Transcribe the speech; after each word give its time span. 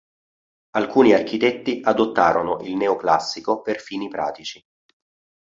Alcuni 0.71 1.13
architetti 1.13 1.79
adottarono 1.83 2.57
il 2.61 2.75
neoclassico 2.75 3.61
per 3.61 3.79
fini 3.79 4.07
pratici. 4.07 4.59